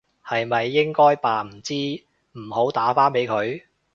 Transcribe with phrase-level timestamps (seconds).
[0.25, 1.75] 係咪應該扮唔知
[2.31, 3.61] 唔好打返俾佢？